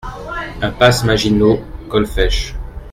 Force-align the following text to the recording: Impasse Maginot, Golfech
Impasse 0.65 1.05
Maginot, 1.07 1.59
Golfech 1.91 2.55